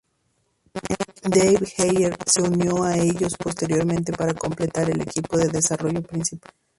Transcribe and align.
Dave 1.29 1.67
Heller 1.77 2.17
se 2.25 2.41
unió 2.41 2.81
a 2.83 2.95
ellos 2.97 3.35
posteriormente 3.37 4.11
para 4.13 4.33
completar 4.33 4.89
el 4.89 4.99
equipo 4.99 5.37
de 5.37 5.49
desarrollo 5.49 6.01
principal. 6.01 6.51